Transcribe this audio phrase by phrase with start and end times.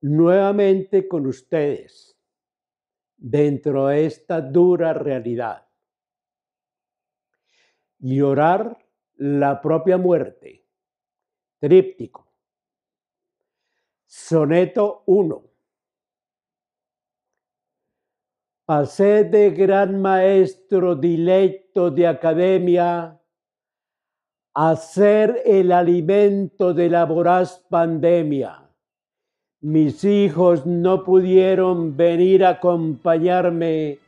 [0.00, 2.18] nuevamente con ustedes
[3.16, 5.66] dentro de esta dura realidad.
[7.98, 8.78] Llorar
[9.16, 10.64] la propia muerte.
[11.58, 12.32] Tríptico.
[14.06, 15.44] Soneto 1.
[18.64, 23.20] Pasé de gran maestro dilecto de academia
[24.54, 28.69] a ser el alimento de la voraz pandemia.
[29.62, 33.98] Mis hijos no pudieron venir a acompañarme,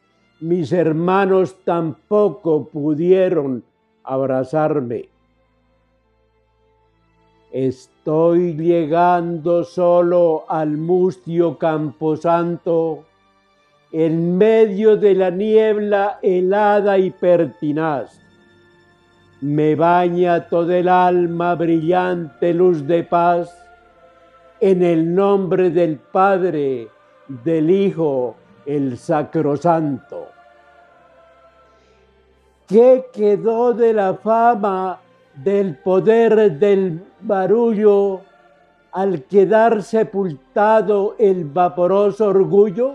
[0.41, 3.63] mis hermanos tampoco pudieron
[4.03, 5.11] abrazarme.
[7.53, 13.05] Estoy llegando solo al mustio camposanto,
[13.93, 18.23] en medio de la niebla helada y pertinaz.
[19.43, 23.55] Me baña todo el alma brillante luz de paz,
[24.63, 26.89] en el nombre del Padre,
[27.27, 30.29] del Hijo, el Sacrosanto.
[32.69, 35.01] ¿Qué quedó de la fama
[35.35, 38.21] del poder del barullo
[38.93, 42.95] al quedar sepultado el vaporoso orgullo?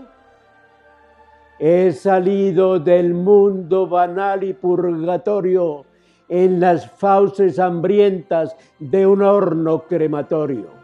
[1.58, 5.84] He salido del mundo banal y purgatorio
[6.30, 10.77] en las fauces hambrientas de un horno crematorio.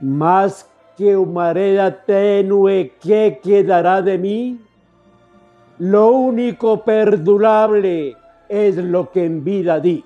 [0.00, 4.60] Más que humareda tenue, ¿qué quedará de mí?
[5.78, 8.16] Lo único perdurable
[8.48, 10.04] es lo que en vida di.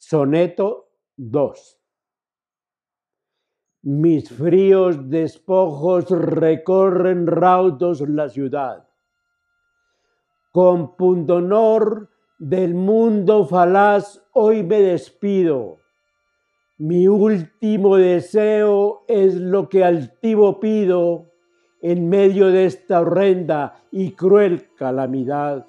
[0.00, 1.78] Soneto 2.
[3.84, 8.88] Mis fríos despojos recorren raudos la ciudad.
[10.52, 15.81] Con pundonor del mundo falaz hoy me despido.
[16.78, 21.30] Mi último deseo es lo que altivo pido
[21.82, 25.66] en medio de esta horrenda y cruel calamidad.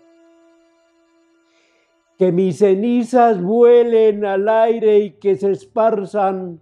[2.18, 6.62] Que mis cenizas vuelen al aire y que se esparzan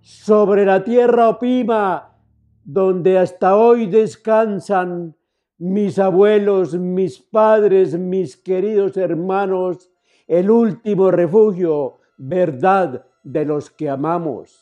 [0.00, 2.16] sobre la tierra opima
[2.64, 5.16] donde hasta hoy descansan
[5.58, 9.90] mis abuelos, mis padres, mis queridos hermanos,
[10.26, 14.58] el último refugio, verdad de los que amamos.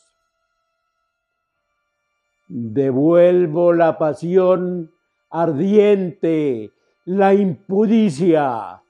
[2.49, 4.91] Devuelvo la pasión
[5.29, 6.71] ardiente,
[7.05, 8.81] la impudicia.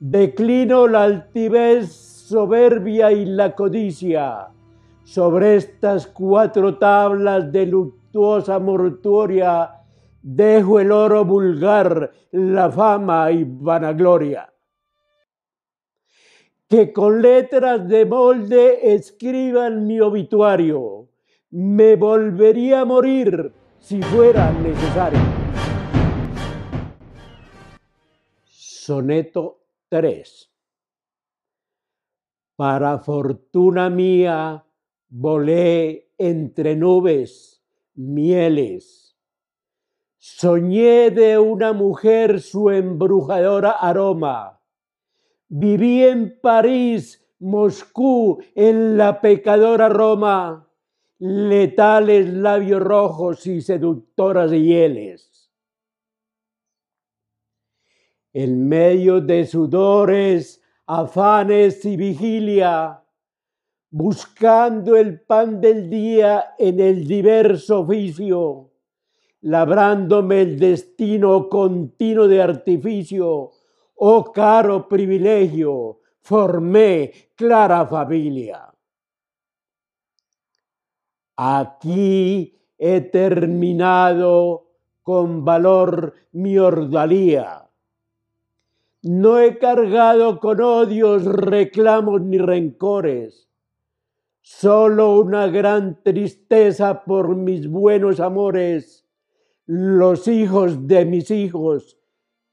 [0.00, 4.48] Declino la altivez soberbia y la codicia.
[5.04, 9.70] Sobre estas cuatro tablas de luctuosa mortuoria
[10.20, 14.49] dejo el oro vulgar, la fama y vanagloria.
[16.70, 21.08] Que con letras de molde escriban mi obituario
[21.50, 25.18] me volvería a morir si fuera necesario.
[28.44, 30.48] Soneto 3.
[32.54, 34.64] Para fortuna mía
[35.08, 37.64] volé entre nubes,
[37.96, 39.16] mieles.
[40.18, 44.59] Soñé de una mujer su embrujadora aroma.
[45.50, 50.70] Viví en París, Moscú, en la pecadora Roma
[51.20, 55.50] letales labios rojos y seductoras hieles.
[58.32, 63.02] En medio de sudores, afanes y vigilia,
[63.90, 68.70] buscando el pan del día en el diverso oficio,
[69.42, 73.50] labrándome el destino continuo de artificio,
[74.02, 78.72] oh caro privilegio, formé clara familia.
[81.36, 84.68] Aquí he terminado
[85.02, 87.68] con valor mi ordalía.
[89.02, 93.50] No he cargado con odios, reclamos ni rencores,
[94.40, 99.06] solo una gran tristeza por mis buenos amores,
[99.66, 101.98] los hijos de mis hijos,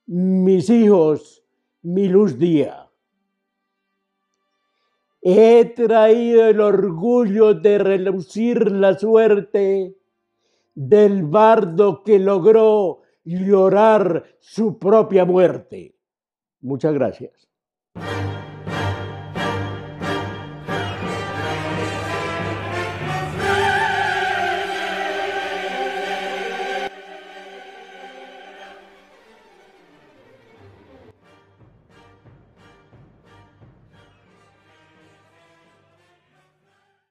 [0.05, 1.43] mis hijos,
[1.81, 2.89] mi luz día.
[5.21, 9.97] He traído el orgullo de relucir la suerte
[10.73, 15.95] del bardo que logró llorar su propia muerte.
[16.61, 17.47] Muchas gracias.